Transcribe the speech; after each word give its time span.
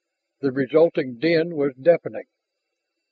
The 0.39 0.51
resulting 0.51 1.19
din 1.19 1.55
was 1.55 1.75
deafening. 1.79 2.25